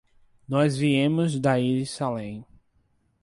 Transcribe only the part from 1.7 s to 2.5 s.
Salem.